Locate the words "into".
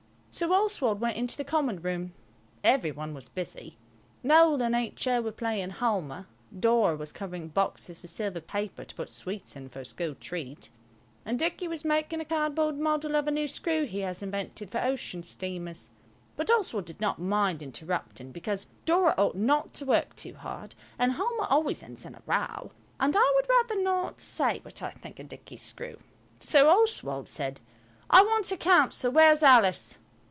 1.17-1.35